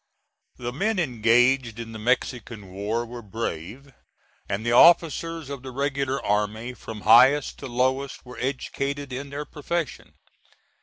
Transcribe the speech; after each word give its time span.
The 0.57 0.73
men 0.73 0.97
engaged 0.97 1.77
in 1.79 1.91
the 1.91 1.99
Mexican 1.99 2.71
war 2.73 3.05
were 3.05 3.21
brave, 3.21 3.93
and 4.49 4.65
the 4.65 4.71
officers 4.71 5.47
of 5.47 5.61
the 5.61 5.69
regular 5.69 6.19
army, 6.25 6.73
from 6.73 7.01
highest 7.01 7.59
to 7.59 7.67
lowest, 7.67 8.25
were 8.25 8.39
educated 8.39 9.13
in 9.13 9.29
their 9.29 9.45
profession. 9.45 10.15